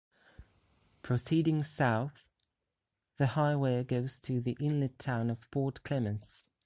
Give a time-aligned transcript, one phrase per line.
[1.03, 2.27] Proceeding south,
[3.17, 6.43] the highway goes to the inlet town of Port Clements.